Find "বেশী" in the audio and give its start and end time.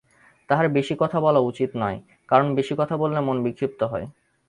0.69-0.95, 2.55-2.73